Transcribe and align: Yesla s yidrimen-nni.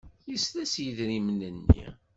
Yesla 0.31 0.63
s 0.71 0.73
yidrimen-nni. 0.83 1.87